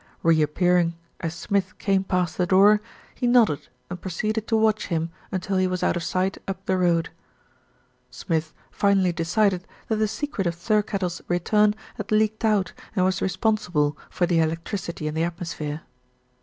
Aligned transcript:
Reappearing 0.23 0.95
as 1.19 1.35
Smith 1.35 1.77
came 1.77 2.03
past 2.03 2.35
the 2.35 2.47
door, 2.47 2.81
he 3.13 3.27
SIR 3.27 3.33
JOHN 3.33 3.33
HILDRETH 3.33 3.59
285 3.61 3.69
nodded, 3.69 3.91
and 3.91 4.01
proceeded 4.01 4.47
to 4.47 4.57
watch 4.57 4.87
him 4.87 5.11
until 5.31 5.57
he 5.57 5.67
was 5.67 5.83
out 5.83 5.95
of 5.95 6.01
sight 6.01 6.39
up 6.47 6.65
the 6.65 6.75
road. 6.79 7.09
Smith 8.09 8.51
finally 8.71 9.11
decided 9.11 9.67
that 9.89 9.97
the 9.97 10.07
.secret 10.07 10.47
of 10.47 10.55
Thirkettle's 10.55 11.21
return 11.27 11.75
had 11.97 12.11
leaked 12.11 12.43
out 12.43 12.73
and 12.95 13.05
was 13.05 13.21
responsible 13.21 13.95
for 14.09 14.25
the 14.25 14.39
electricity 14.39 15.05
in 15.05 15.13
the 15.13 15.23
atmosphere. 15.23 15.81